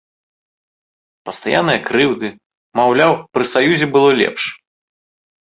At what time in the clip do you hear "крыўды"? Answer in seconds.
1.89-2.27